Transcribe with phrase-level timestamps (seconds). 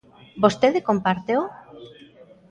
[0.43, 1.41] ¿Vostede compárteo?